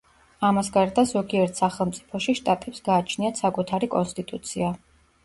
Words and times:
ამას 0.47 0.69
გარდა, 0.77 1.01
ზოგიერთ 1.11 1.61
სახელმწიფოში 1.61 2.35
შტატებს 2.39 2.81
გააჩნიათ 2.89 3.43
საკუთარი 3.43 3.91
კონსტიტუცია. 3.97 4.73